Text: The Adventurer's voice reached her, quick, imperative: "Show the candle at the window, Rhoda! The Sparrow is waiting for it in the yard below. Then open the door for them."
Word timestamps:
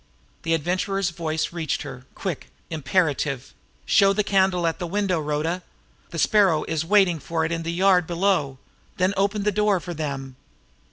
The 0.41 0.55
Adventurer's 0.55 1.11
voice 1.11 1.53
reached 1.53 1.83
her, 1.83 2.07
quick, 2.15 2.47
imperative: 2.71 3.53
"Show 3.85 4.13
the 4.13 4.23
candle 4.23 4.65
at 4.65 4.79
the 4.79 4.87
window, 4.87 5.19
Rhoda! 5.19 5.61
The 6.09 6.17
Sparrow 6.17 6.63
is 6.63 6.83
waiting 6.83 7.19
for 7.19 7.45
it 7.45 7.51
in 7.51 7.61
the 7.61 7.71
yard 7.71 8.07
below. 8.07 8.57
Then 8.97 9.13
open 9.15 9.43
the 9.43 9.51
door 9.51 9.79
for 9.79 9.93
them." 9.93 10.37